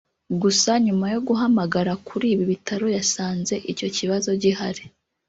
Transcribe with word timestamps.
Gusa 0.41 0.71
nyuma 0.85 1.05
yo 1.13 1.19
guhamagara 1.27 1.91
kuri 2.07 2.25
ibi 2.33 2.45
bitaro 2.51 2.87
yasanze 2.97 3.53
icyo 3.71 3.87
kibazo 3.95 4.29
gihari 4.41 4.83